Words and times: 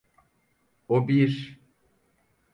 O 0.87 1.07
bir… 1.07 1.59